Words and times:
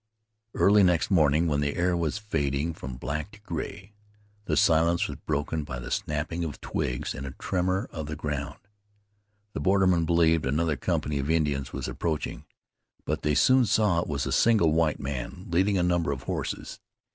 Early 0.55 0.81
next 0.81 1.11
morning, 1.11 1.45
when 1.45 1.59
the 1.61 1.75
air 1.75 1.95
was 1.95 2.17
fading 2.17 2.73
from 2.73 2.97
black 2.97 3.33
to 3.33 3.41
gray, 3.41 3.93
the 4.45 4.57
silence 4.57 5.05
was 5.07 5.17
broken 5.27 5.63
by 5.63 5.77
the 5.77 5.91
snapping 5.91 6.43
of 6.43 6.59
twigs 6.59 7.13
and 7.13 7.23
a 7.27 7.35
tremor 7.37 7.87
of 7.91 8.07
the 8.07 8.15
ground. 8.15 8.57
The 9.53 9.59
bordermen 9.61 10.05
believed 10.05 10.47
another 10.47 10.75
company 10.75 11.19
of 11.19 11.29
Indians 11.29 11.71
was 11.71 11.87
approaching; 11.87 12.45
but 13.05 13.21
they 13.21 13.35
soon 13.35 13.67
saw 13.67 13.99
it 14.01 14.07
was 14.07 14.25
a 14.25 14.31
single 14.31 14.71
white 14.73 14.99
man 14.99 15.45
leading 15.51 15.77
a 15.77 15.83
number 15.83 16.11
of 16.11 16.23
horses. 16.23 16.79